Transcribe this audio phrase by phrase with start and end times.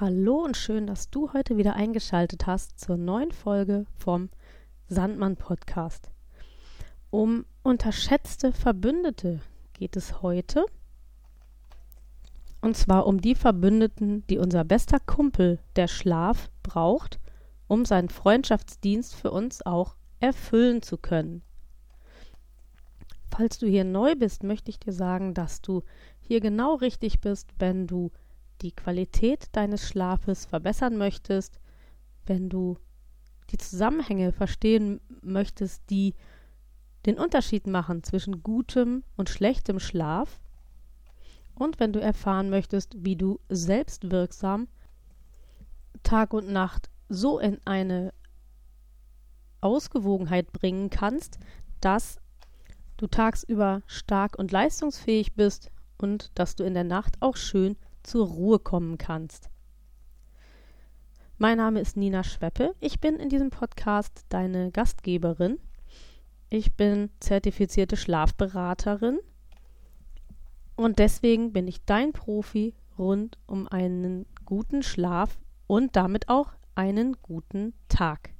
[0.00, 4.30] Hallo und schön, dass du heute wieder eingeschaltet hast zur neuen Folge vom
[4.88, 6.10] Sandmann Podcast.
[7.10, 9.42] Um unterschätzte Verbündete
[9.74, 10.64] geht es heute.
[12.62, 17.20] Und zwar um die Verbündeten, die unser bester Kumpel, der Schlaf, braucht,
[17.68, 21.42] um seinen Freundschaftsdienst für uns auch erfüllen zu können.
[23.30, 25.82] Falls du hier neu bist, möchte ich dir sagen, dass du
[26.20, 28.10] hier genau richtig bist, wenn du
[28.62, 31.60] die Qualität deines Schlafes verbessern möchtest,
[32.26, 32.78] wenn du
[33.50, 36.14] die Zusammenhänge verstehen möchtest, die
[37.06, 40.40] den Unterschied machen zwischen gutem und schlechtem Schlaf,
[41.60, 44.66] und wenn du erfahren möchtest, wie du selbstwirksam
[46.02, 48.14] Tag und Nacht so in eine
[49.60, 51.38] Ausgewogenheit bringen kannst,
[51.82, 52.18] dass
[52.96, 58.26] du tagsüber stark und leistungsfähig bist und dass du in der Nacht auch schön zur
[58.26, 59.50] Ruhe kommen kannst.
[61.38, 62.74] Mein Name ist Nina Schweppe.
[62.80, 65.58] Ich bin in diesem Podcast deine Gastgeberin.
[66.50, 69.20] Ich bin zertifizierte Schlafberaterin
[70.76, 77.16] und deswegen bin ich dein Profi rund um einen guten Schlaf und damit auch einen
[77.22, 78.34] guten Tag.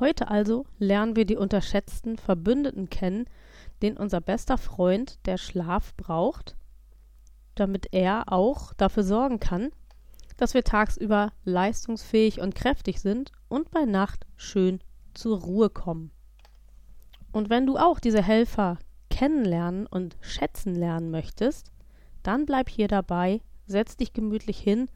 [0.00, 3.26] Heute also lernen wir die unterschätzten Verbündeten kennen,
[3.82, 6.56] den unser bester Freund, der Schlaf, braucht
[7.54, 9.70] damit er auch dafür sorgen kann,
[10.36, 14.80] dass wir tagsüber leistungsfähig und kräftig sind und bei Nacht schön
[15.14, 16.10] zur Ruhe kommen.
[17.32, 18.78] Und wenn du auch diese Helfer
[19.10, 21.70] kennenlernen und schätzen lernen möchtest,
[22.22, 24.88] dann bleib hier dabei, setz dich gemütlich hin,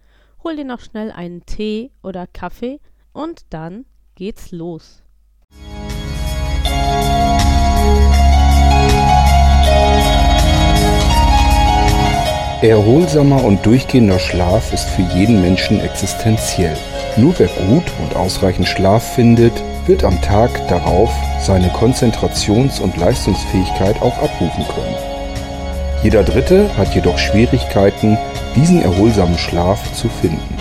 [0.42, 2.81] hol dir noch schnell einen Tee oder Kaffee
[3.12, 5.03] und dann geht's los.
[12.61, 16.77] Erholsamer und durchgehender Schlaf ist für jeden Menschen existenziell.
[17.17, 19.53] Nur wer gut und ausreichend Schlaf findet,
[19.87, 21.09] wird am Tag darauf
[21.41, 24.96] seine Konzentrations- und Leistungsfähigkeit auch abrufen können.
[26.02, 28.19] Jeder Dritte hat jedoch Schwierigkeiten,
[28.57, 30.58] diesen erholsamen Schlaf zu finden.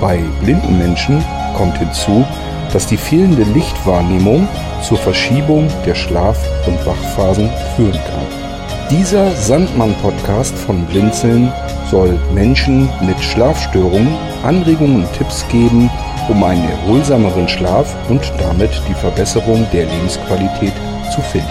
[0.00, 1.24] Bei blinden Menschen
[1.56, 2.24] kommt hinzu,
[2.72, 4.46] dass die fehlende Lichtwahrnehmung
[4.80, 8.53] zur Verschiebung der Schlaf- und Wachphasen führen kann.
[8.90, 11.50] Dieser Sandmann-Podcast von Blinzeln
[11.90, 14.14] soll Menschen mit Schlafstörungen
[14.44, 15.90] Anregungen und Tipps geben,
[16.28, 20.74] um einen erholsameren Schlaf und damit die Verbesserung der Lebensqualität
[21.14, 21.48] zu finden.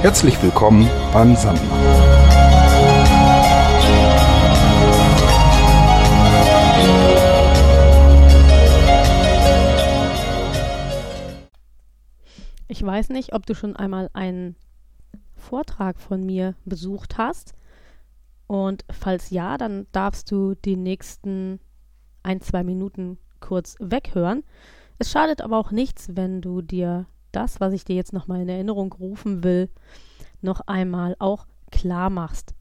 [0.00, 1.80] Herzlich willkommen beim Sandmann.
[12.66, 14.56] Ich weiß nicht, ob du schon einmal einen
[15.44, 17.54] Vortrag von mir besucht hast.
[18.46, 21.60] Und falls ja, dann darfst du die nächsten
[22.22, 24.42] ein, zwei Minuten kurz weghören.
[24.98, 28.48] Es schadet aber auch nichts, wenn du dir das, was ich dir jetzt nochmal in
[28.48, 29.68] Erinnerung rufen will,
[30.40, 32.54] noch einmal auch klar machst.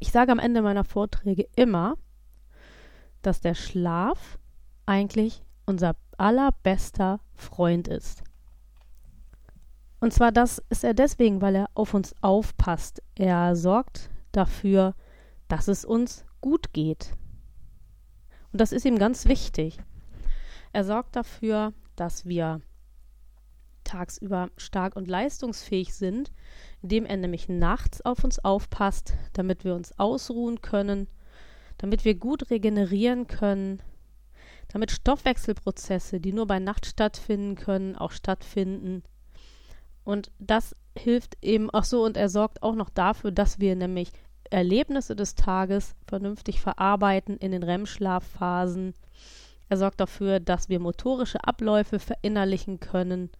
[0.00, 1.94] Ich sage am Ende meiner Vorträge immer,
[3.20, 4.38] dass der Schlaf
[4.86, 8.24] eigentlich unser allerbester Freund ist.
[10.02, 13.00] Und zwar das ist er deswegen, weil er auf uns aufpasst.
[13.14, 14.96] Er sorgt dafür,
[15.46, 17.12] dass es uns gut geht.
[18.50, 19.78] Und das ist ihm ganz wichtig.
[20.72, 22.62] Er sorgt dafür, dass wir
[23.84, 26.32] tagsüber stark und leistungsfähig sind,
[26.82, 31.06] indem er nämlich nachts auf uns aufpasst, damit wir uns ausruhen können,
[31.78, 33.80] damit wir gut regenerieren können,
[34.66, 39.04] damit Stoffwechselprozesse, die nur bei Nacht stattfinden können, auch stattfinden
[40.04, 44.10] und das hilft eben auch so und er sorgt auch noch dafür, dass wir nämlich
[44.50, 48.94] Erlebnisse des Tages vernünftig verarbeiten in den REM-Schlafphasen.
[49.68, 53.30] Er sorgt dafür, dass wir motorische Abläufe verinnerlichen können.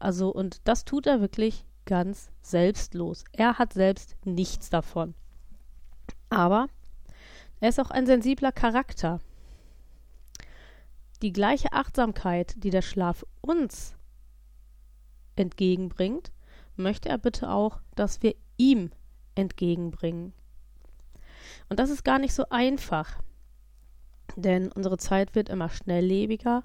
[0.00, 3.24] Also, und das tut er wirklich ganz selbstlos.
[3.32, 5.14] Er hat selbst nichts davon.
[6.30, 6.66] Aber
[7.60, 9.20] er ist auch ein sensibler Charakter.
[11.22, 13.94] Die gleiche Achtsamkeit, die der Schlaf uns
[15.36, 16.32] entgegenbringt,
[16.76, 18.90] möchte er bitte auch, dass wir ihm
[19.34, 20.32] entgegenbringen.
[21.68, 23.20] Und das ist gar nicht so einfach,
[24.36, 26.64] denn unsere Zeit wird immer schnelllebiger,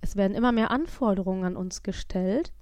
[0.00, 2.52] es werden immer mehr Anforderungen an uns gestellt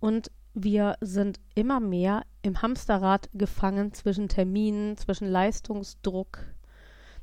[0.00, 6.38] und wir sind immer mehr im Hamsterrad gefangen zwischen Terminen, zwischen Leistungsdruck,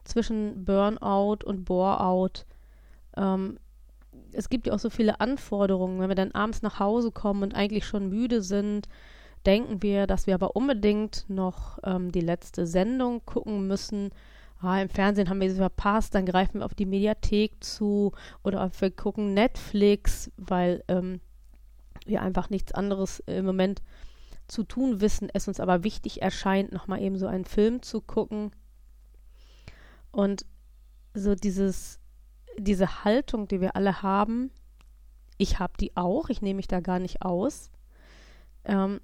[0.03, 2.45] zwischen Burnout und Boreout.
[3.15, 3.57] Ähm,
[4.31, 5.99] es gibt ja auch so viele Anforderungen.
[5.99, 8.87] Wenn wir dann abends nach Hause kommen und eigentlich schon müde sind,
[9.45, 14.11] denken wir, dass wir aber unbedingt noch ähm, die letzte Sendung gucken müssen.
[14.61, 18.11] ah, im Fernsehen haben wir sie verpasst, dann greifen wir auf die Mediathek zu
[18.43, 21.19] oder wir gucken Netflix, weil ähm,
[22.05, 23.81] wir einfach nichts anderes im Moment
[24.47, 28.51] zu tun wissen, es uns aber wichtig erscheint, nochmal eben so einen Film zu gucken.
[30.11, 30.45] Und
[31.13, 32.00] so dieses,
[32.57, 34.51] diese Haltung, die wir alle haben,
[35.37, 37.71] ich habe die auch, ich nehme mich da gar nicht aus.
[38.63, 39.01] Ähm,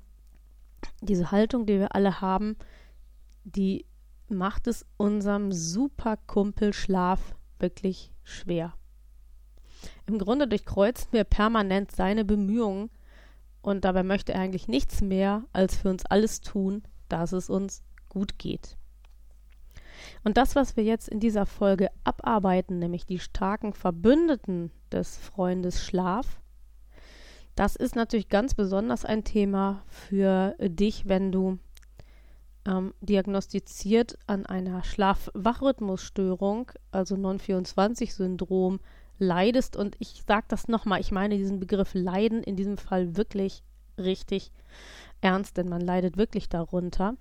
[1.02, 2.58] diese Haltung, die wir alle haben,
[3.44, 3.86] die
[4.30, 8.74] macht es unserem Superkumpel Schlaf wirklich schwer.
[10.06, 12.90] Im Grunde durchkreuzen wir permanent seine Bemühungen
[13.62, 17.84] und dabei möchte er eigentlich nichts mehr, als für uns alles tun, dass es uns
[18.10, 18.77] gut geht.
[20.28, 25.86] Und das, was wir jetzt in dieser Folge abarbeiten, nämlich die starken Verbündeten des Freundes
[25.86, 26.42] Schlaf,
[27.56, 31.60] das ist natürlich ganz besonders ein Thema für dich, wenn du
[32.66, 38.82] ähm, diagnostiziert an einer Schlaf-Wach-Rhythmusstörung, also 924-Syndrom,
[39.20, 39.78] leidest.
[39.78, 43.64] Und ich sage das nochmal, ich meine diesen Begriff Leiden in diesem Fall wirklich
[43.98, 44.52] richtig
[45.22, 47.16] ernst, denn man leidet wirklich darunter.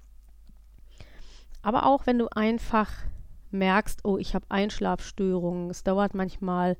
[1.67, 2.93] Aber auch wenn du einfach
[3.51, 6.77] merkst, oh, ich habe Einschlafstörungen, es dauert manchmal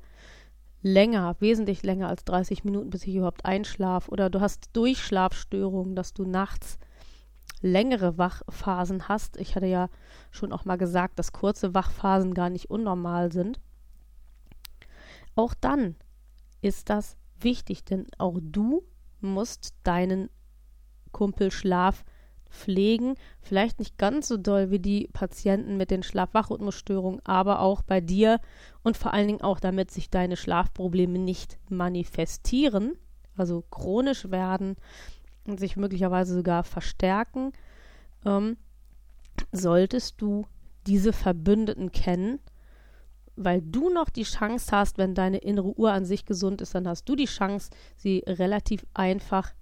[0.81, 6.13] länger, wesentlich länger als 30 Minuten, bis ich überhaupt einschlafe, oder du hast Durchschlafstörungen, dass
[6.13, 6.79] du nachts
[7.59, 9.35] längere Wachphasen hast.
[9.35, 9.89] Ich hatte ja
[10.31, 13.59] schon auch mal gesagt, dass kurze Wachphasen gar nicht unnormal sind.
[15.35, 15.97] Auch dann
[16.61, 18.85] ist das wichtig, denn auch du
[19.19, 20.29] musst deinen
[21.11, 22.05] Kumpelschlaf
[22.49, 23.15] pflegen.
[23.41, 28.39] Vielleicht nicht ganz so doll wie die Patienten mit den Schlaf-Wach-Rhythmusstörungen, aber auch bei dir
[28.83, 32.97] und vor allen Dingen auch, damit sich deine Schlafprobleme nicht manifestieren,
[33.35, 34.75] also chronisch werden
[35.45, 37.53] und sich möglicherweise sogar verstärken,
[38.25, 38.57] ähm,
[39.51, 40.45] solltest du
[40.87, 42.39] diese Verbündeten kennen,
[43.35, 46.87] weil du noch die Chance hast, wenn deine innere Uhr an sich gesund ist, dann
[46.87, 49.53] hast du die Chance, sie relativ einfach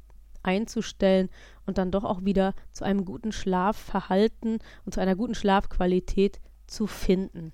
[0.45, 1.30] einzustellen
[1.65, 6.88] und dann doch auch wieder zu einem guten Schlafverhalten und zu einer guten Schlafqualität zu
[6.88, 7.53] finden.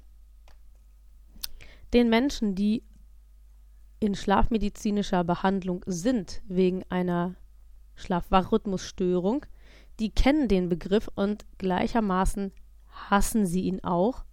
[1.94, 2.84] Den Menschen, die
[4.00, 7.36] in schlafmedizinischer Behandlung sind wegen einer
[7.96, 9.46] Schlafwachrhythmusstörung,
[10.00, 12.52] die kennen den Begriff und gleichermaßen
[13.10, 14.26] hassen sie ihn auch.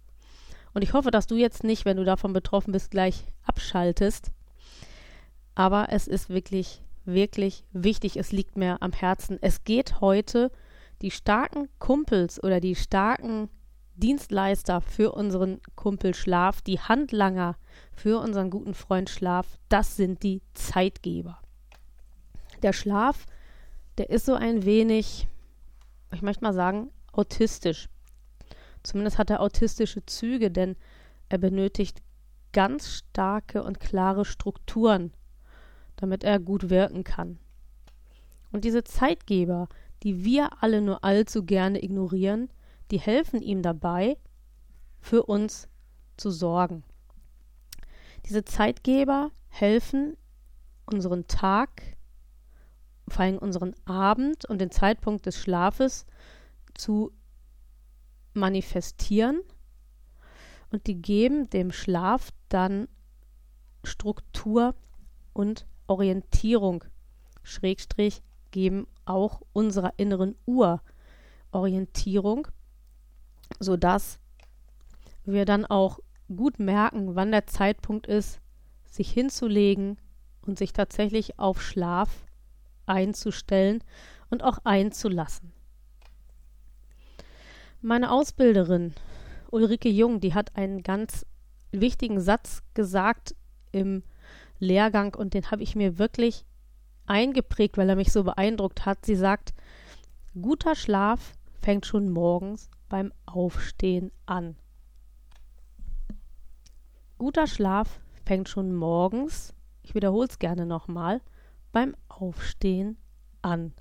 [0.73, 4.31] Und ich hoffe, dass du jetzt nicht, wenn du davon betroffen bist, gleich abschaltest.
[5.55, 8.17] Aber es ist wirklich, wirklich wichtig.
[8.17, 9.37] Es liegt mir am Herzen.
[9.41, 10.51] Es geht heute
[11.01, 13.49] die starken Kumpels oder die starken
[13.95, 17.57] Dienstleister für unseren Kumpel Schlaf, die Handlanger
[17.93, 21.39] für unseren guten Freund Schlaf, das sind die Zeitgeber.
[22.61, 23.25] Der Schlaf
[23.99, 25.27] der ist so ein wenig,
[26.13, 27.89] ich möchte mal sagen, autistisch.
[28.81, 30.77] Zumindest hat er autistische Züge, denn
[31.27, 32.01] er benötigt
[32.53, 35.11] ganz starke und klare Strukturen,
[35.99, 37.39] damit er gut wirken kann.
[38.51, 39.67] Und diese Zeitgeber,
[40.03, 42.49] die wir alle nur allzu gerne ignorieren,
[42.91, 44.17] die helfen ihm dabei,
[44.99, 45.67] für uns
[46.17, 46.83] zu sorgen.
[48.25, 50.17] Diese Zeitgeber helfen,
[50.85, 51.97] unseren Tag
[53.09, 56.05] vor allem unseren Abend und den Zeitpunkt des Schlafes
[56.75, 57.11] zu
[58.33, 59.41] manifestieren
[60.71, 62.87] und die geben dem Schlaf dann
[63.83, 64.75] Struktur
[65.33, 66.83] und Orientierung,
[67.43, 70.81] Schrägstrich geben auch unserer inneren Uhr
[71.51, 72.47] Orientierung,
[73.59, 74.19] sodass
[75.25, 75.99] wir dann auch
[76.35, 78.39] gut merken, wann der Zeitpunkt ist,
[78.85, 79.97] sich hinzulegen
[80.41, 82.25] und sich tatsächlich auf Schlaf
[82.85, 83.83] einzustellen
[84.29, 85.51] und auch einzulassen.
[87.81, 88.93] Meine Ausbilderin
[89.51, 91.25] Ulrike Jung, die hat einen ganz
[91.71, 93.35] wichtigen Satz gesagt
[93.71, 94.03] im
[94.59, 96.45] Lehrgang und den habe ich mir wirklich
[97.05, 99.05] eingeprägt, weil er mich so beeindruckt hat.
[99.05, 99.53] Sie sagt,
[100.39, 104.55] guter Schlaf fängt schon morgens beim Aufstehen an.
[107.17, 111.21] Guter Schlaf fängt schon morgens, ich wiederhole es gerne nochmal,
[111.71, 112.97] beim Aufstehen
[113.41, 113.73] an.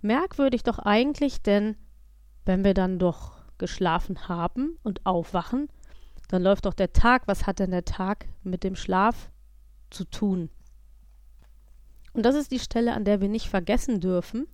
[0.00, 1.76] Merkwürdig doch eigentlich, denn
[2.44, 5.68] wenn wir dann doch geschlafen haben und aufwachen,
[6.32, 7.22] dann läuft doch der Tag.
[7.26, 9.30] Was hat denn der Tag mit dem Schlaf
[9.90, 10.50] zu tun?
[12.12, 14.46] Und das ist die Stelle, an der wir nicht vergessen dürfen,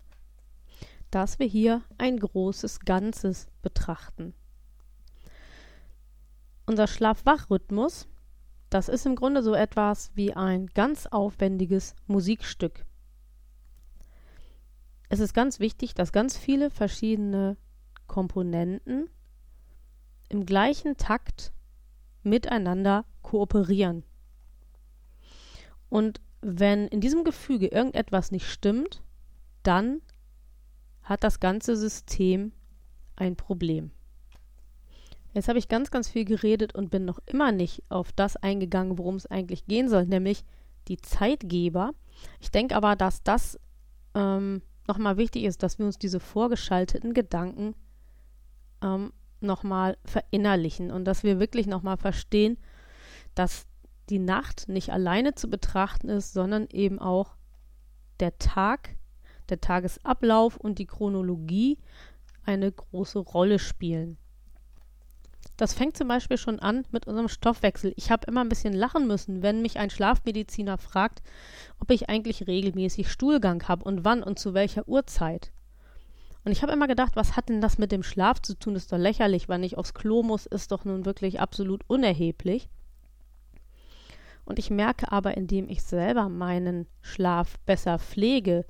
[1.10, 4.34] dass wir hier ein großes Ganzes betrachten.
[6.66, 8.08] Unser Schlaf-Wach-Rhythmus
[8.70, 12.84] das ist im Grunde so etwas wie ein ganz aufwendiges Musikstück.
[15.08, 17.56] Es ist ganz wichtig, dass ganz viele verschiedene
[18.06, 19.08] Komponenten
[20.28, 21.52] im gleichen Takt
[22.28, 24.04] miteinander kooperieren.
[25.88, 29.02] Und wenn in diesem Gefüge irgendetwas nicht stimmt,
[29.62, 30.00] dann
[31.02, 32.52] hat das ganze System
[33.16, 33.90] ein Problem.
[35.32, 38.98] Jetzt habe ich ganz, ganz viel geredet und bin noch immer nicht auf das eingegangen,
[38.98, 40.44] worum es eigentlich gehen soll, nämlich
[40.88, 41.92] die Zeitgeber.
[42.40, 43.58] Ich denke aber, dass das
[44.14, 47.74] ähm, nochmal wichtig ist, dass wir uns diese vorgeschalteten Gedanken
[48.82, 52.58] ähm, nochmal verinnerlichen und dass wir wirklich nochmal verstehen,
[53.34, 53.66] dass
[54.10, 57.36] die Nacht nicht alleine zu betrachten ist, sondern eben auch
[58.20, 58.96] der Tag,
[59.48, 61.78] der Tagesablauf und die Chronologie
[62.44, 64.18] eine große Rolle spielen.
[65.56, 67.92] Das fängt zum Beispiel schon an mit unserem Stoffwechsel.
[67.96, 71.20] Ich habe immer ein bisschen lachen müssen, wenn mich ein Schlafmediziner fragt,
[71.80, 75.52] ob ich eigentlich regelmäßig Stuhlgang habe und wann und zu welcher Uhrzeit.
[76.48, 78.74] Und ich habe immer gedacht, was hat denn das mit dem Schlaf zu tun?
[78.74, 82.70] Ist doch lächerlich, wann ich aufs Klo muss, ist doch nun wirklich absolut unerheblich.
[84.46, 88.64] Und ich merke aber, indem ich selber meinen Schlaf besser pflege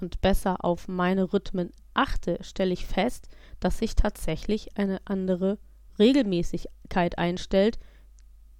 [0.00, 3.28] und besser auf meine Rhythmen achte, stelle ich fest,
[3.60, 5.58] dass sich tatsächlich eine andere
[5.98, 7.78] Regelmäßigkeit einstellt,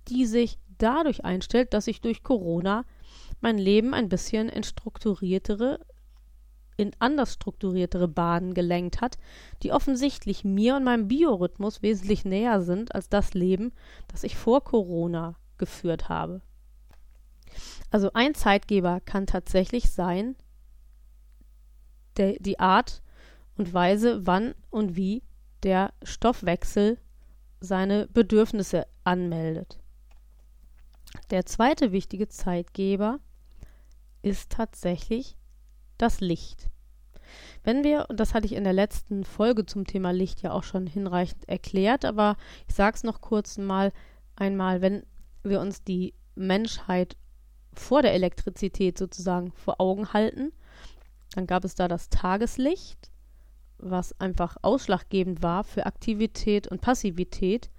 [0.09, 2.85] die sich dadurch einstellt, dass ich durch Corona
[3.41, 5.81] mein Leben ein bisschen in strukturiertere,
[6.79, 9.19] in anders strukturiertere Bahnen gelenkt hat,
[9.63, 13.73] die offensichtlich mir und meinem Biorhythmus wesentlich näher sind als das Leben,
[14.07, 16.41] das ich vor Corona geführt habe.
[17.91, 20.37] Also ein Zeitgeber kann tatsächlich sein,
[22.17, 23.03] der, die Art
[23.57, 25.25] und Weise, wann und wie
[25.65, 26.99] der Stoffwechsel
[27.61, 29.81] seine Bedürfnisse anmeldet.
[31.31, 33.19] Der zweite wichtige Zeitgeber
[34.23, 35.38] ist tatsächlich
[35.99, 36.69] das Licht.
[37.65, 40.63] Wenn wir, und das hatte ich in der letzten Folge zum Thema Licht ja auch
[40.63, 42.37] schon hinreichend erklärt, aber
[42.67, 43.93] ich sage es noch kurz mal
[44.37, 45.03] einmal, wenn
[45.43, 47.17] wir uns die Menschheit
[47.75, 50.53] vor der Elektrizität sozusagen vor Augen halten.
[51.35, 53.11] Dann gab es da das Tageslicht,
[53.79, 57.71] was einfach ausschlaggebend war für Aktivität und Passivität.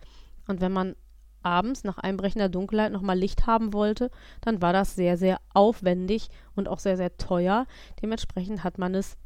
[0.48, 0.96] Und wenn man
[1.43, 6.67] abends nach einbrechender Dunkelheit nochmal Licht haben wollte, dann war das sehr, sehr aufwendig und
[6.67, 7.65] auch sehr, sehr teuer.
[8.01, 9.17] Dementsprechend hat man es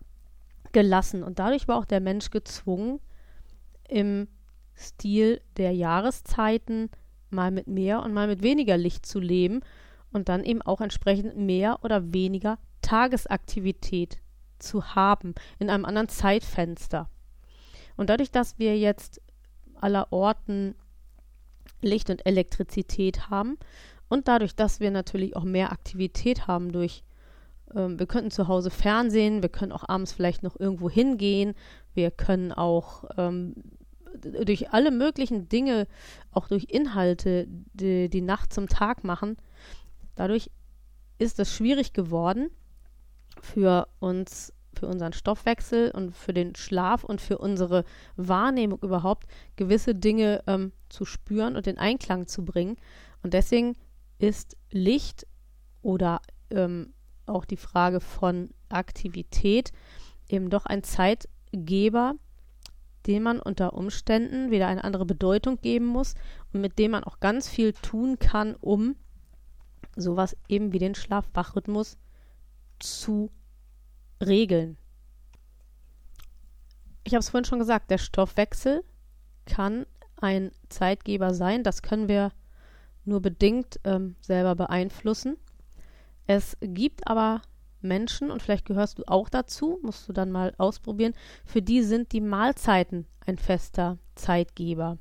[0.72, 1.24] gelassen.
[1.24, 3.00] Und dadurch war auch der Mensch gezwungen,
[3.88, 4.28] im
[4.76, 6.90] Stil der Jahreszeiten
[7.30, 9.62] mal mit mehr und mal mit weniger Licht zu leben
[10.12, 14.18] und dann eben auch entsprechend mehr oder weniger Tagesaktivität
[14.60, 17.10] zu haben in einem anderen Zeitfenster.
[17.98, 19.22] Und dadurch, dass wir jetzt
[19.80, 20.76] aller Orten
[21.84, 23.58] Licht und Elektrizität haben.
[24.10, 27.04] Und dadurch, dass wir natürlich auch mehr Aktivität haben durch
[27.76, 31.54] ähm, wir könnten zu Hause Fernsehen, wir können auch abends vielleicht noch irgendwo hingehen,
[31.94, 33.56] wir können auch ähm,
[34.46, 35.88] durch alle möglichen Dinge,
[36.32, 39.38] auch durch Inhalte, die, die Nacht zum Tag machen,
[40.16, 40.52] Dadurch
[41.18, 42.50] ist es schwierig geworden
[43.42, 47.84] für uns, für unseren Stoffwechsel und für den Schlaf und für unsere
[48.16, 52.78] Wahrnehmung überhaupt, gewisse Dinge ähm, zu spüren und in Einklang zu bringen.
[53.22, 53.76] Und deswegen
[54.20, 55.26] ist Licht
[55.82, 56.94] oder ähm,
[57.26, 59.72] auch die Frage von Aktivität
[60.30, 62.16] eben doch ein Zeitgeber,
[63.08, 66.16] den man unter Umständen wieder eine andere Bedeutung geben muss
[66.54, 68.96] und mit dem man auch ganz viel tun kann, um
[69.96, 71.98] sowas eben wie den Schlaf-Wach-Rhythmus
[72.80, 73.30] zu
[74.28, 74.78] regeln.
[77.04, 78.84] Ich habe es vorhin schon gesagt, der Stoffwechsel
[79.46, 79.86] kann
[80.18, 81.64] ein Zeitgeber sein.
[81.64, 82.32] Das können wir
[83.06, 85.38] nur bedingt ähm, selber beeinflussen.
[86.26, 87.42] Es gibt aber
[87.82, 91.14] Menschen, und vielleicht gehörst du auch dazu, musst du dann mal ausprobieren,
[91.46, 94.98] für die sind die Mahlzeiten ein fester Zeitgeber.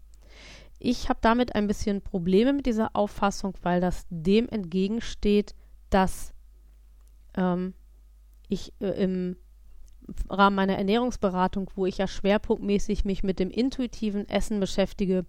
[0.80, 5.54] Ich habe damit ein bisschen Probleme mit dieser Auffassung, weil das dem entgegensteht,
[5.90, 6.34] dass
[7.36, 7.74] ähm,
[8.52, 9.36] ich äh, im
[10.28, 15.24] Rahmen meiner Ernährungsberatung, wo ich ja schwerpunktmäßig mich mit dem intuitiven Essen beschäftige,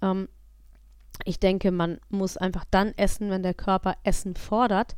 [0.00, 0.28] ähm,
[1.24, 4.96] ich denke, man muss einfach dann essen, wenn der Körper Essen fordert.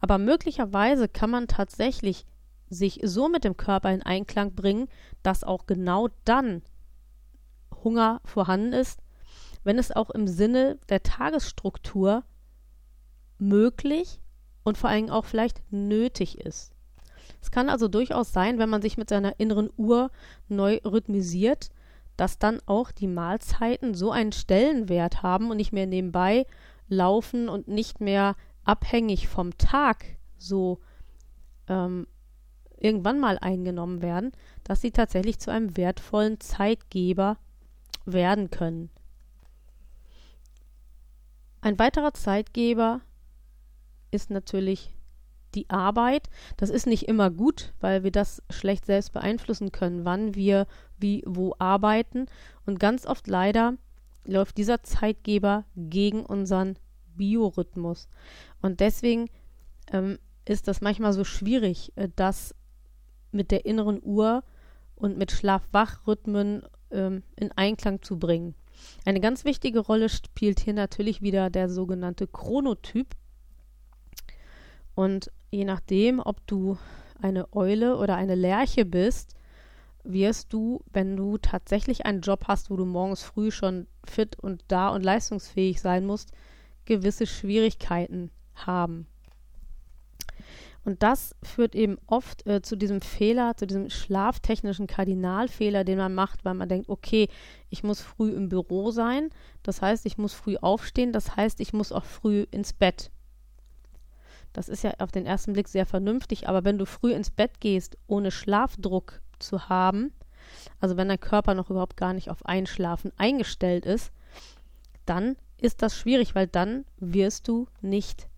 [0.00, 2.26] Aber möglicherweise kann man tatsächlich
[2.68, 4.88] sich so mit dem Körper in Einklang bringen,
[5.22, 6.62] dass auch genau dann
[7.82, 9.00] Hunger vorhanden ist,
[9.62, 12.24] wenn es auch im Sinne der Tagesstruktur
[13.38, 14.20] möglich
[14.64, 16.73] und vor allem auch vielleicht nötig ist.
[17.44, 20.10] Es kann also durchaus sein, wenn man sich mit seiner inneren Uhr
[20.48, 21.68] neu rhythmisiert,
[22.16, 26.46] dass dann auch die Mahlzeiten so einen Stellenwert haben und nicht mehr nebenbei
[26.88, 28.34] laufen und nicht mehr
[28.64, 30.06] abhängig vom Tag
[30.38, 30.80] so
[31.68, 32.06] ähm,
[32.78, 34.32] irgendwann mal eingenommen werden,
[34.64, 37.36] dass sie tatsächlich zu einem wertvollen Zeitgeber
[38.06, 38.88] werden können.
[41.60, 43.02] Ein weiterer Zeitgeber
[44.10, 44.94] ist natürlich
[45.54, 46.28] die Arbeit.
[46.56, 50.66] Das ist nicht immer gut, weil wir das schlecht selbst beeinflussen können, wann wir
[50.98, 52.26] wie wo arbeiten.
[52.66, 53.74] Und ganz oft leider
[54.24, 56.76] läuft dieser Zeitgeber gegen unseren
[57.16, 58.08] Biorhythmus.
[58.60, 59.30] Und deswegen
[59.92, 62.54] ähm, ist das manchmal so schwierig, äh, das
[63.32, 64.44] mit der inneren Uhr
[64.96, 68.54] und mit Schlaf-Wach-Rhythmen ähm, in Einklang zu bringen.
[69.04, 73.14] Eine ganz wichtige Rolle spielt hier natürlich wieder der sogenannte Chronotyp.
[74.94, 76.76] Und je nachdem, ob du
[77.20, 79.34] eine Eule oder eine Lerche bist,
[80.02, 84.62] wirst du, wenn du tatsächlich einen Job hast, wo du morgens früh schon fit und
[84.68, 86.32] da und leistungsfähig sein musst,
[86.84, 89.06] gewisse Schwierigkeiten haben.
[90.84, 96.14] Und das führt eben oft äh, zu diesem Fehler, zu diesem schlaftechnischen Kardinalfehler, den man
[96.14, 97.28] macht, weil man denkt, okay,
[97.70, 99.30] ich muss früh im Büro sein,
[99.62, 103.10] das heißt, ich muss früh aufstehen, das heißt, ich muss auch früh ins Bett.
[104.54, 107.60] Das ist ja auf den ersten Blick sehr vernünftig, aber wenn du früh ins Bett
[107.60, 110.14] gehst, ohne Schlafdruck zu haben,
[110.80, 114.12] also wenn dein Körper noch überhaupt gar nicht auf Einschlafen eingestellt ist,
[115.06, 118.28] dann ist das schwierig, weil dann wirst du nicht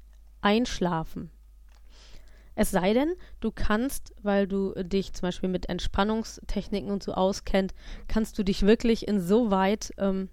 [0.41, 1.31] einschlafen.
[2.55, 7.75] Es sei denn, du kannst, weil du dich zum Beispiel mit Entspannungstechniken und so auskennt,
[8.09, 10.31] kannst du dich wirklich insoweit ähm,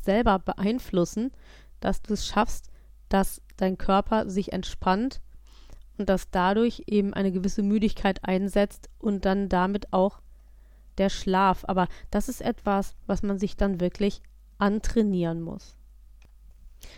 [0.00, 1.32] selber beeinflussen,
[1.80, 2.70] dass du es schaffst,
[3.08, 5.20] dass dein Körper sich entspannt
[5.98, 10.20] und dass dadurch eben eine gewisse Müdigkeit einsetzt und dann damit auch
[10.98, 11.64] der Schlaf.
[11.66, 14.22] Aber das ist etwas, was man sich dann wirklich
[14.58, 15.76] antrainieren muss.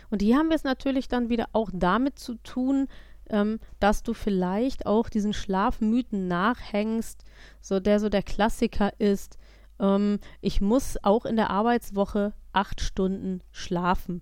[0.09, 2.87] Und hier haben wir es natürlich dann wieder auch damit zu tun,
[3.29, 7.23] ähm, dass du vielleicht auch diesen Schlafmythen nachhängst,
[7.61, 9.37] so der so der Klassiker ist,
[9.79, 14.21] ähm, ich muss auch in der Arbeitswoche acht Stunden schlafen.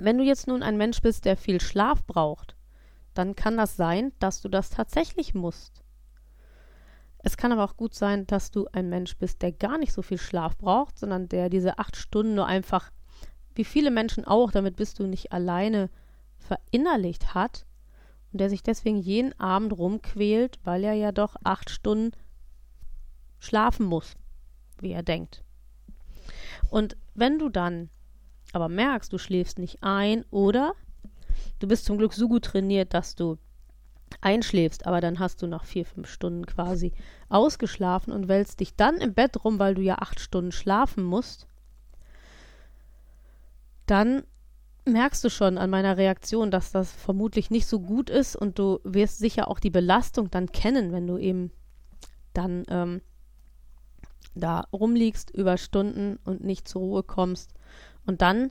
[0.00, 2.56] Wenn du jetzt nun ein Mensch bist, der viel Schlaf braucht,
[3.14, 5.82] dann kann das sein, dass du das tatsächlich musst.
[7.18, 10.02] Es kann aber auch gut sein, dass du ein Mensch bist, der gar nicht so
[10.02, 12.92] viel Schlaf braucht, sondern der diese acht Stunden nur einfach,
[13.54, 15.90] wie viele Menschen auch, damit bist du nicht alleine,
[16.38, 17.66] verinnerlicht hat
[18.32, 22.12] und der sich deswegen jeden Abend rumquält, weil er ja doch acht Stunden
[23.40, 24.14] schlafen muss,
[24.80, 25.42] wie er denkt.
[26.70, 27.90] Und wenn du dann
[28.52, 30.74] aber merkst, du schläfst nicht ein oder
[31.58, 33.38] du bist zum Glück so gut trainiert, dass du
[34.20, 36.92] einschläfst, aber dann hast du nach vier, fünf Stunden quasi
[37.28, 41.46] ausgeschlafen und wälzt dich dann im Bett rum, weil du ja acht Stunden schlafen musst,
[43.86, 44.22] dann
[44.86, 48.80] merkst du schon an meiner Reaktion, dass das vermutlich nicht so gut ist und du
[48.84, 51.50] wirst sicher auch die Belastung dann kennen, wenn du eben
[52.32, 53.02] dann ähm,
[54.34, 57.52] da rumliegst über Stunden und nicht zur Ruhe kommst
[58.08, 58.50] und dann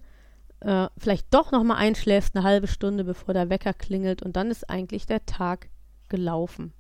[0.60, 4.70] äh, vielleicht doch nochmal einschläfst eine halbe Stunde, bevor der Wecker klingelt und dann ist
[4.70, 5.70] eigentlich der Tag
[6.10, 6.74] gelaufen.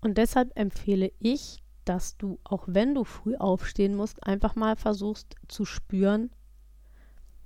[0.00, 5.36] Und deshalb empfehle ich, dass du, auch wenn du früh aufstehen musst, einfach mal versuchst
[5.46, 6.30] zu spüren,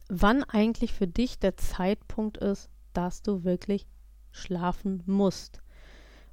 [0.08, 3.86] wann eigentlich für dich der Zeitpunkt ist, dass du wirklich
[4.32, 5.60] schlafen musst.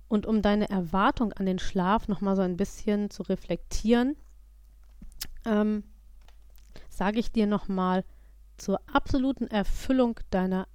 [0.07, 4.15] Und um deine Erwartung an den Schlaf nochmal so ein bisschen zu reflektieren,
[5.45, 5.83] ähm,
[6.97, 8.03] sage ich dir nochmal
[8.57, 10.67] zur absoluten Erfüllung deiner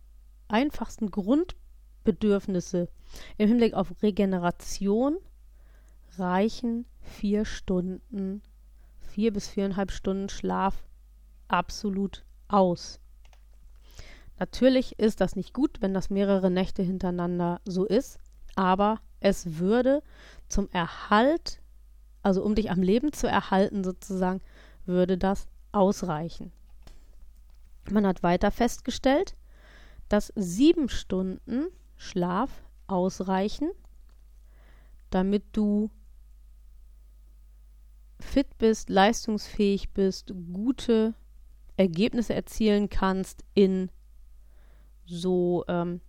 [0.46, 2.88] einfachsten Grundbedürfnisse
[3.38, 5.16] im Hinblick auf Regeneration
[6.16, 8.42] reichen vier Stunden,
[9.00, 10.84] vier bis viereinhalb Stunden Schlaf
[11.48, 13.00] absolut aus.
[14.38, 18.18] Natürlich ist das nicht gut, wenn das mehrere Nächte hintereinander so ist,
[18.54, 20.02] aber es würde
[20.48, 21.60] zum Erhalt,
[22.22, 24.40] also um dich am Leben zu erhalten sozusagen,
[24.84, 26.52] würde das ausreichen.
[27.90, 29.36] Man hat weiter festgestellt,
[30.08, 32.50] dass sieben Stunden Schlaf
[32.86, 33.70] ausreichen,
[35.10, 35.90] damit du
[38.20, 41.14] fit bist, leistungsfähig bist, gute
[41.76, 43.90] Ergebnisse erzielen kannst in
[45.06, 46.00] so ähm,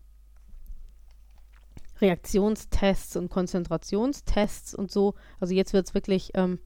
[2.00, 5.16] Reaktionstests und Konzentrationstests und so.
[5.40, 6.60] Also jetzt wird es wirklich ähm,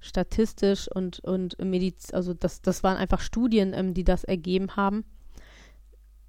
[0.00, 5.04] statistisch und, und Mediz, also das, das waren einfach Studien, ähm, die das ergeben haben.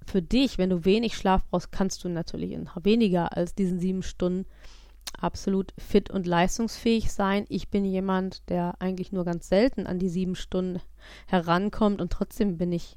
[0.06, 4.02] Für dich, wenn du wenig Schlaf brauchst, kannst du natürlich in weniger als diesen sieben
[4.02, 4.46] Stunden
[5.18, 7.44] absolut fit und leistungsfähig sein.
[7.48, 10.80] Ich bin jemand, der eigentlich nur ganz selten an die sieben Stunden
[11.26, 12.96] herankommt und trotzdem bin ich,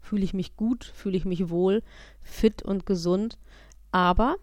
[0.00, 1.82] fühle ich mich gut, fühle ich mich wohl,
[2.20, 3.38] fit und gesund.
[3.90, 4.36] Aber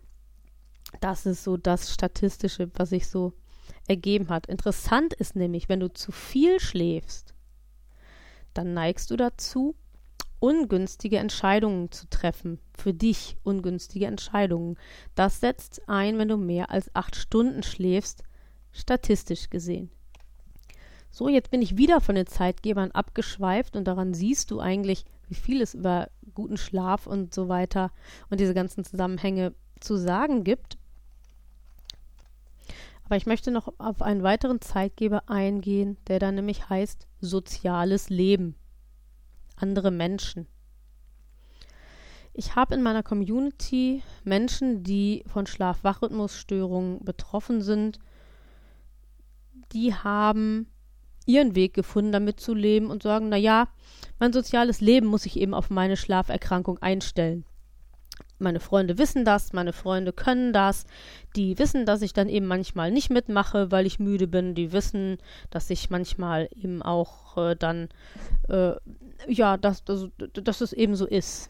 [1.02, 3.34] das ist so das Statistische, was ich so
[3.88, 4.48] ergeben hat.
[4.48, 7.34] Interessant ist nämlich, wenn du zu viel schläfst,
[8.54, 9.76] dann neigst du dazu,
[10.40, 12.60] ungünstige Entscheidungen zu treffen.
[12.78, 14.78] Für dich ungünstige Entscheidungen.
[15.16, 18.24] Das setzt ein, wenn du mehr als acht Stunden schläfst,
[18.72, 19.90] statistisch gesehen.
[21.10, 25.36] So, jetzt bin ich wieder von den Zeitgebern abgeschweift und daran siehst du eigentlich, wie
[25.36, 27.92] viel es über guten Schlaf und so weiter
[28.30, 30.78] und diese ganzen Zusammenhänge zu sagen gibt.
[33.06, 38.56] Aber ich möchte noch auf einen weiteren Zeitgeber eingehen, der dann nämlich heißt soziales Leben.
[39.56, 40.48] Andere Menschen.
[42.34, 48.00] Ich habe in meiner Community Menschen, die von Schlaf-Wach-Rhythmusstörungen betroffen sind.
[49.72, 50.68] Die haben
[51.26, 53.70] ihren Weg gefunden, damit zu leben und sagen, na ja,
[54.20, 57.46] mein soziales Leben muss sich eben auf meine Schlaferkrankung einstellen.
[58.38, 60.86] Meine Freunde wissen das, meine Freunde können das,
[61.36, 65.18] die wissen, dass ich dann eben manchmal nicht mitmache, weil ich müde bin, die wissen,
[65.50, 67.90] dass ich manchmal eben auch äh, dann,
[68.50, 68.74] äh,
[69.28, 71.50] ja, dass, dass, dass es eben so ist.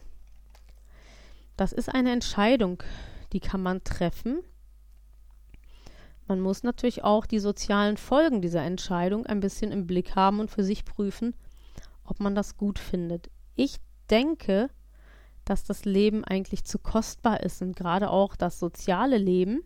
[1.56, 2.82] Das ist eine Entscheidung,
[3.32, 4.42] die kann man treffen
[6.28, 10.50] man muss natürlich auch die sozialen Folgen dieser Entscheidung ein bisschen im Blick haben und
[10.50, 11.34] für sich prüfen,
[12.04, 13.30] ob man das gut findet.
[13.54, 13.76] Ich
[14.10, 14.68] denke,
[15.46, 19.62] dass das Leben eigentlich zu kostbar ist und gerade auch das soziale Leben,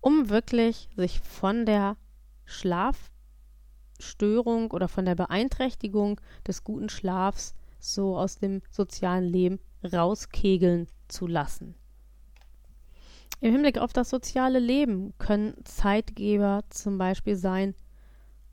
[0.00, 1.96] um wirklich sich von der
[2.44, 11.26] Schlafstörung oder von der Beeinträchtigung des guten Schlafs so aus dem sozialen Leben rauskegeln zu
[11.26, 11.74] lassen.
[13.40, 17.74] Im Hinblick auf das soziale Leben können Zeitgeber zum Beispiel sein,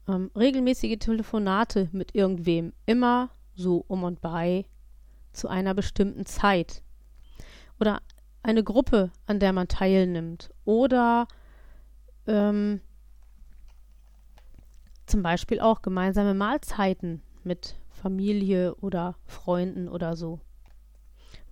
[0.07, 4.65] ähm, regelmäßige Telefonate mit irgendwem, immer so um und bei
[5.33, 6.83] zu einer bestimmten Zeit.
[7.79, 8.01] Oder
[8.43, 10.51] eine Gruppe, an der man teilnimmt.
[10.65, 11.27] Oder
[12.27, 12.81] ähm,
[15.05, 20.39] zum Beispiel auch gemeinsame Mahlzeiten mit Familie oder Freunden oder so.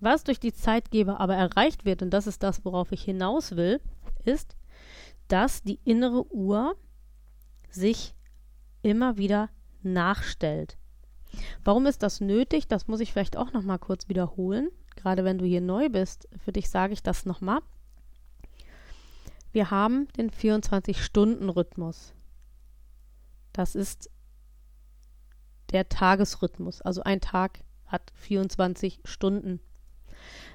[0.00, 3.80] Was durch die Zeitgeber aber erreicht wird, und das ist das, worauf ich hinaus will,
[4.24, 4.56] ist,
[5.28, 6.74] dass die innere Uhr
[7.70, 8.14] sich
[8.82, 9.50] immer wieder
[9.82, 10.78] nachstellt.
[11.64, 12.68] Warum ist das nötig?
[12.68, 14.70] Das muss ich vielleicht auch noch mal kurz wiederholen.
[14.96, 17.60] Gerade wenn du hier neu bist, für dich sage ich das noch mal.
[19.52, 22.14] Wir haben den 24-Stunden-Rhythmus.
[23.52, 24.10] Das ist
[25.72, 26.82] der Tagesrhythmus.
[26.82, 29.60] Also ein Tag hat 24 Stunden.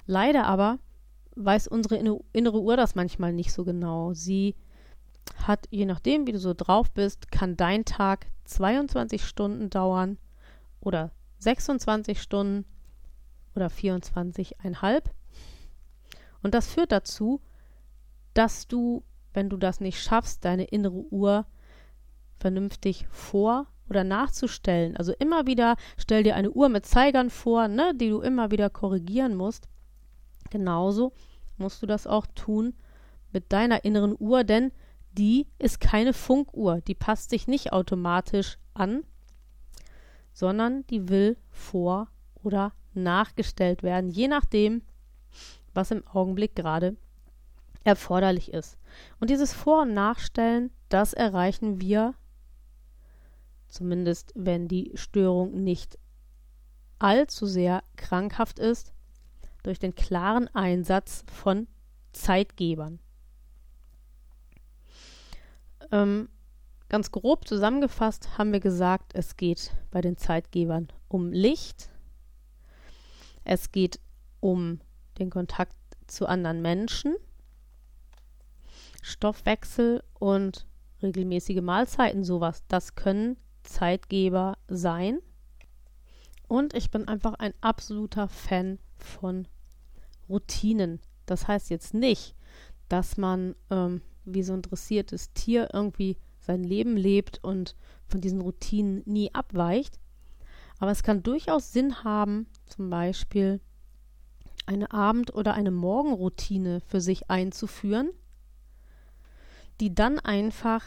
[0.06, 0.80] Leider aber
[1.36, 1.98] weiß unsere
[2.32, 4.14] innere Uhr das manchmal nicht so genau.
[4.14, 4.56] Sie
[5.36, 10.18] hat, je nachdem, wie du so drauf bist, kann dein Tag 22 Stunden dauern
[10.86, 12.66] oder 26 Stunden
[13.56, 15.04] oder 24,5.
[16.42, 17.42] Und das führt dazu,
[18.34, 21.46] dass du, wenn du das nicht schaffst, deine innere Uhr
[22.38, 24.98] vernünftig vor oder nachzustellen.
[24.98, 28.70] Also immer wieder stell dir eine Uhr mit Zeigern vor, ne, die du immer wieder
[28.70, 29.68] korrigieren musst.
[30.50, 31.14] Genauso
[31.58, 32.74] musst du das auch tun
[33.32, 34.72] mit deiner inneren Uhr, denn
[35.14, 39.04] die ist keine Funkuhr, die passt sich nicht automatisch an,
[40.36, 42.10] sondern die will vor
[42.44, 44.84] oder nachgestellt werden, je nachdem,
[45.74, 46.98] was im Augenblick gerade
[47.84, 48.78] erforderlich ist.
[49.20, 52.16] Und dieses Vor- und Nachstellen, das erreichen wir,
[53.70, 55.98] zumindest wenn die Störung nicht
[57.00, 58.94] allzu sehr krankhaft ist,
[59.64, 61.68] durch den klaren Einsatz von
[62.12, 63.00] Zeitgebern.
[65.92, 66.30] Ähm,
[66.90, 71.90] ganz grob zusammengefasst haben wir gesagt, es geht bei den Zeitgebern um Licht,
[73.44, 74.00] es geht
[74.40, 74.80] um
[75.18, 75.76] den Kontakt
[76.08, 77.16] zu anderen Menschen,
[79.02, 80.66] Stoffwechsel und
[81.02, 82.64] regelmäßige Mahlzeiten, sowas.
[82.68, 85.20] Das können Zeitgeber sein.
[86.48, 89.48] Und ich bin einfach ein absoluter Fan von
[90.30, 91.00] Routinen.
[91.26, 92.36] Das heißt jetzt nicht,
[92.90, 97.76] dass man ähm, wie so ein dressiertes Tier irgendwie sein Leben lebt und
[98.08, 100.00] von diesen Routinen nie abweicht.
[100.80, 103.60] Aber es kann durchaus Sinn haben, zum Beispiel
[104.66, 108.10] eine Abend- oder eine Morgenroutine für sich einzuführen,
[109.80, 110.84] die dann einfach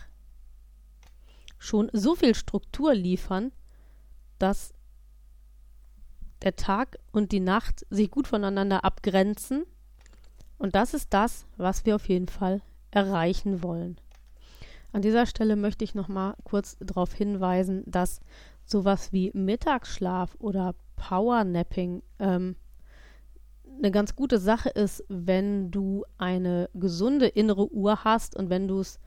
[1.58, 3.52] schon so viel Struktur liefern,
[4.38, 4.74] dass
[6.42, 9.64] der Tag und die Nacht sich gut voneinander abgrenzen.
[10.56, 14.00] Und das ist das, was wir auf jeden Fall erreichen wollen.
[14.92, 18.20] An dieser Stelle möchte ich noch mal kurz darauf hinweisen, dass
[18.64, 22.57] sowas wie Mittagsschlaf oder Powernapping ähm,
[23.79, 28.81] eine ganz gute Sache ist, wenn du eine gesunde innere Uhr hast und wenn du
[28.81, 28.98] es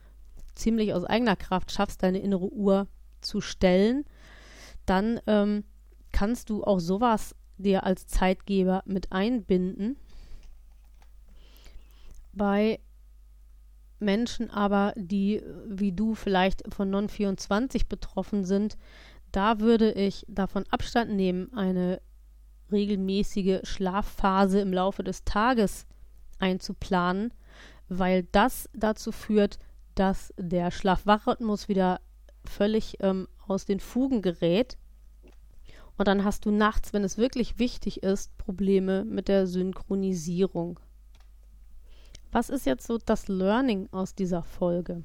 [0.54, 2.86] ziemlich aus eigener Kraft schaffst, deine innere Uhr
[3.20, 4.04] zu stellen,
[4.86, 5.64] dann ähm,
[6.12, 9.96] kannst du auch sowas dir als Zeitgeber mit einbinden.
[12.32, 12.80] Bei
[14.02, 18.76] Menschen aber, die wie du vielleicht von Non-24 betroffen sind,
[19.30, 22.00] da würde ich davon Abstand nehmen, eine
[22.70, 25.86] regelmäßige Schlafphase im Laufe des Tages
[26.38, 27.32] einzuplanen,
[27.88, 29.58] weil das dazu führt,
[29.94, 32.00] dass der Schlaf-Wach-Rhythmus wieder
[32.44, 34.76] völlig ähm, aus den Fugen gerät.
[35.96, 40.80] Und dann hast du nachts, wenn es wirklich wichtig ist, Probleme mit der Synchronisierung.
[42.32, 45.04] Was ist jetzt so das Learning aus dieser Folge?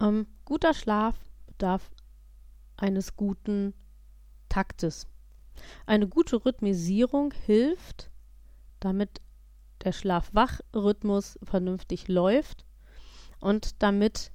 [0.00, 1.14] Ähm, guter Schlaf
[1.46, 1.92] bedarf
[2.76, 3.72] eines guten
[4.48, 5.06] Taktes.
[5.86, 8.10] Eine gute Rhythmisierung hilft,
[8.80, 9.20] damit
[9.84, 12.66] der Schlaf-Wach-Rhythmus vernünftig läuft
[13.38, 14.32] und damit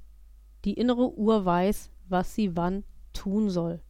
[0.64, 3.82] die innere Uhr weiß, was sie wann tun soll.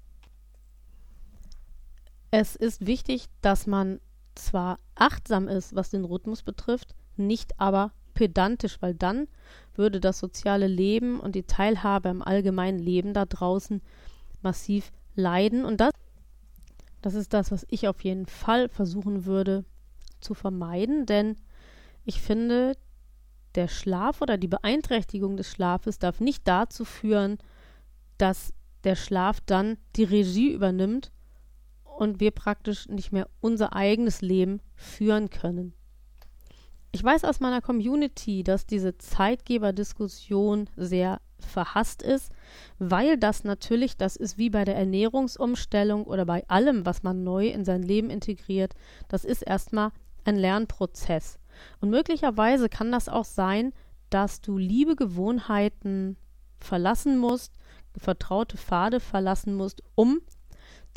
[2.31, 3.99] Es ist wichtig, dass man
[4.33, 9.27] zwar achtsam ist, was den Rhythmus betrifft, nicht aber pedantisch, weil dann
[9.75, 13.81] würde das soziale Leben und die Teilhabe im allgemeinen Leben da draußen
[14.41, 15.65] massiv leiden.
[15.65, 15.91] Und das,
[17.01, 19.65] das ist das, was ich auf jeden Fall versuchen würde
[20.19, 21.35] zu vermeiden, denn
[22.05, 22.75] ich finde,
[23.55, 27.37] der Schlaf oder die Beeinträchtigung des Schlafes darf nicht dazu führen,
[28.17, 28.53] dass
[28.83, 31.11] der Schlaf dann die Regie übernimmt
[31.83, 35.73] und wir praktisch nicht mehr unser eigenes Leben führen können.
[36.97, 42.31] Ich weiß aus meiner Community, dass diese Zeitgeberdiskussion sehr verhasst ist,
[42.79, 47.49] weil das natürlich, das ist wie bei der Ernährungsumstellung oder bei allem, was man neu
[47.49, 48.73] in sein Leben integriert,
[49.09, 49.91] das ist erstmal
[50.25, 51.37] ein Lernprozess.
[51.81, 53.73] Und möglicherweise kann das auch sein,
[54.09, 56.17] dass du liebe Gewohnheiten
[56.59, 57.53] verlassen musst,
[57.95, 60.21] vertraute Pfade verlassen musst, um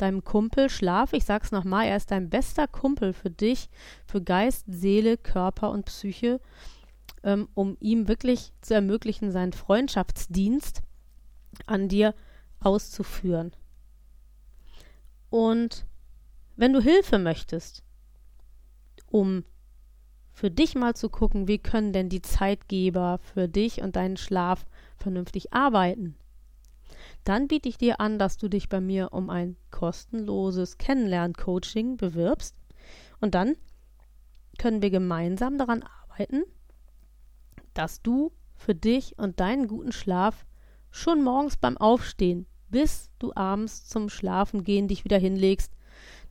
[0.01, 3.69] deinem Kumpel Schlaf, ich sag's nochmal, er ist dein bester Kumpel für dich,
[4.05, 6.39] für Geist, Seele, Körper und Psyche,
[7.23, 10.81] ähm, um ihm wirklich zu ermöglichen, seinen Freundschaftsdienst
[11.65, 12.15] an dir
[12.59, 13.51] auszuführen.
[15.29, 15.85] Und
[16.55, 17.83] wenn du Hilfe möchtest,
[19.07, 19.43] um
[20.31, 24.65] für dich mal zu gucken, wie können denn die Zeitgeber für dich und deinen Schlaf
[24.97, 26.15] vernünftig arbeiten,
[27.23, 32.55] dann biete ich dir an, dass du dich bei mir um ein kostenloses Kennenlern-Coaching bewirbst.
[33.19, 33.55] Und dann
[34.57, 36.43] können wir gemeinsam daran arbeiten,
[37.73, 40.45] dass du für dich und deinen guten Schlaf
[40.89, 45.73] schon morgens beim Aufstehen, bis du abends zum Schlafengehen dich wieder hinlegst,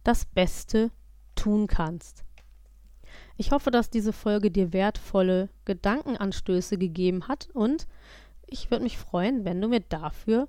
[0.04, 0.90] das Beste
[1.34, 2.24] tun kannst.
[3.36, 7.86] Ich hoffe, dass diese Folge dir wertvolle Gedankenanstöße gegeben hat und
[8.46, 10.48] ich würde mich freuen, wenn du mir dafür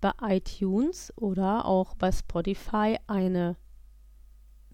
[0.00, 3.56] bei iTunes oder auch bei Spotify eine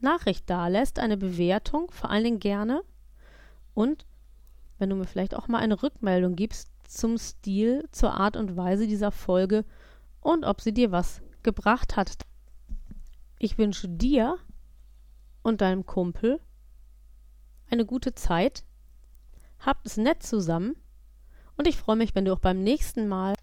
[0.01, 2.83] Nachricht dalässt, eine Bewertung, vor allen Dingen gerne.
[3.73, 4.07] Und
[4.79, 8.87] wenn du mir vielleicht auch mal eine Rückmeldung gibst zum Stil, zur Art und Weise
[8.87, 9.65] dieser Folge
[10.21, 12.19] und ob sie dir was gebracht hat.
[13.39, 14.39] Ich wünsche dir
[15.43, 16.41] und deinem Kumpel
[17.71, 18.65] eine gute Zeit.
[19.59, 20.77] Habt es nett zusammen
[21.57, 23.35] und ich freue mich, wenn du auch beim nächsten Mal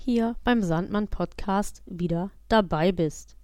[0.00, 3.36] hier beim Sandmann Podcast wieder dabei bist.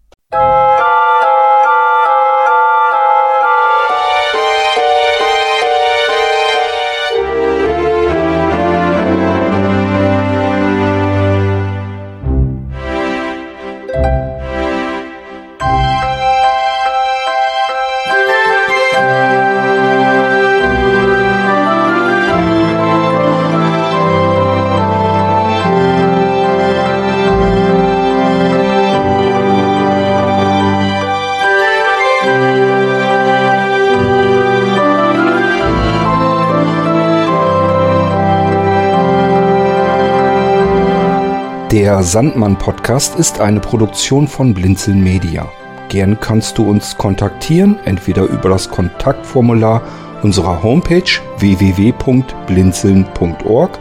[41.76, 45.46] Der Sandmann Podcast ist eine Produktion von Blinzeln Media.
[45.90, 49.82] Gern kannst du uns kontaktieren, entweder über das Kontaktformular
[50.22, 53.78] unserer Homepage www.blinzeln.org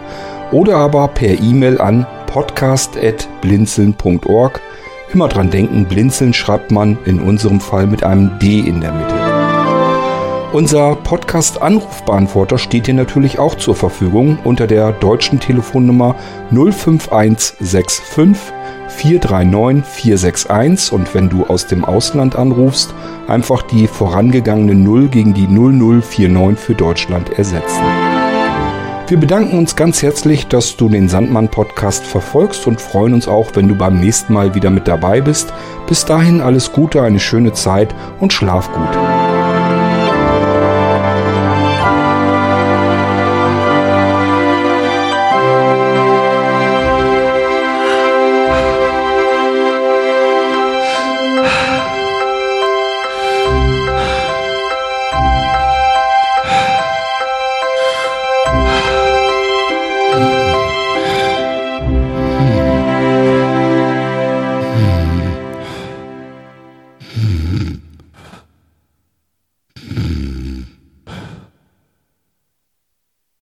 [0.52, 4.60] oder aber per E-Mail an podcast.blinzeln.org.
[5.14, 9.15] Immer dran denken, Blinzeln schreibt man in unserem Fall mit einem D in der Mitte.
[10.56, 16.16] Unser Podcast-Anrufbeantworter steht dir natürlich auch zur Verfügung unter der deutschen Telefonnummer
[16.50, 18.02] 05165
[18.88, 22.94] 439 461 und wenn du aus dem Ausland anrufst,
[23.28, 27.84] einfach die vorangegangene 0 gegen die 0049 für Deutschland ersetzen.
[29.08, 33.52] Wir bedanken uns ganz herzlich, dass du den Sandmann Podcast verfolgst und freuen uns auch,
[33.56, 35.52] wenn du beim nächsten Mal wieder mit dabei bist.
[35.86, 39.15] Bis dahin alles Gute, eine schöne Zeit und schlaf gut.